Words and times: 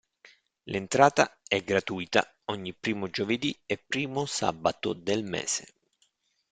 L'entrata 0.65 1.37
è 1.47 1.63
gratuita 1.63 2.27
ogni 2.45 2.73
primo 2.73 3.11
giovedì 3.11 3.55
e 3.67 3.77
primo 3.77 4.25
sabato 4.25 4.93
del 4.93 5.23
mese. 5.23 5.75